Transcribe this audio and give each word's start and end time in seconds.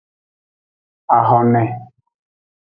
Ahone. 1.17 1.63